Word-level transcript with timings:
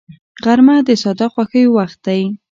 غرمه 0.43 0.75
د 0.87 0.89
ساده 1.03 1.27
خوښیو 1.33 1.73
وخت 1.77 1.99
دی 2.07 2.21